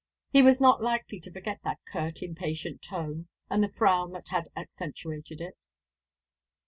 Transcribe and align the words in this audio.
He 0.31 0.41
was 0.41 0.59
not 0.59 0.81
likely 0.81 1.19
to 1.19 1.31
forget 1.31 1.59
that 1.63 1.77
curt, 1.85 2.23
impatient 2.23 2.81
tone, 2.81 3.27
and 3.51 3.63
the 3.63 3.69
frown 3.69 4.13
that 4.13 4.29
had 4.29 4.47
accentuated 4.55 5.39
it. 5.39 5.67